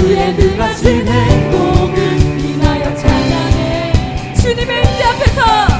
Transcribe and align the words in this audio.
주의 0.00 0.34
능하신 0.34 1.06
행복을 1.06 2.40
인하여 2.40 2.94
찬양해. 2.96 3.92
주님의 4.34 4.78
임재 4.78 5.04
앞에서 5.04 5.79